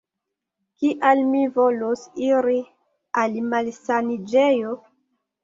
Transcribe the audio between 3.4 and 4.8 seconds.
malsaniĝejo?